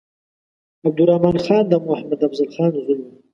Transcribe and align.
عبدالرحمن 0.87 1.37
خان 1.45 1.63
د 1.69 1.73
محمد 1.87 2.19
افضل 2.27 2.47
خان 2.55 2.71
زوی 2.85 2.95
وو. 3.01 3.09